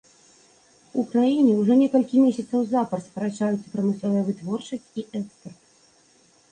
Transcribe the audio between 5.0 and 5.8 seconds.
і экспарт.